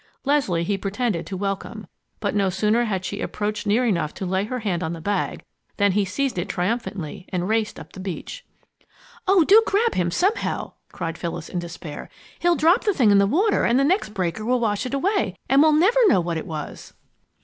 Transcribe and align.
Leslie 0.25 0.63
he 0.63 0.79
pretended 0.79 1.27
to 1.27 1.37
welcome, 1.37 1.85
but 2.19 2.33
no 2.33 2.49
sooner 2.49 2.85
had 2.85 3.05
she 3.05 3.21
approached 3.21 3.67
near 3.67 3.85
enough 3.85 4.15
to 4.15 4.25
lay 4.25 4.45
her 4.45 4.57
hand 4.61 4.81
on 4.81 4.93
the 4.93 4.99
bag 4.99 5.43
than 5.77 5.91
he 5.91 6.03
seized 6.03 6.39
it 6.39 6.49
triumphantly 6.49 7.27
and 7.29 7.47
raced 7.47 7.79
up 7.79 7.93
the 7.93 7.99
beach. 7.99 8.43
"Oh, 9.27 9.43
do 9.43 9.61
grab 9.67 9.93
him, 9.93 10.09
somehow!" 10.09 10.73
cried 10.91 11.19
Phyllis, 11.19 11.49
in 11.49 11.59
despair. 11.59 12.09
"He'll 12.39 12.55
drop 12.55 12.83
the 12.83 12.95
thing 12.95 13.11
in 13.11 13.19
the 13.19 13.27
water 13.27 13.63
and 13.63 13.79
the 13.79 13.83
next 13.83 14.15
breaker 14.15 14.43
will 14.43 14.59
wash 14.59 14.87
it 14.87 14.95
away, 14.95 15.35
and 15.47 15.61
we'll 15.61 15.71
never 15.71 15.99
know 16.07 16.19
what 16.19 16.37
it 16.37 16.47
was!" 16.47 16.95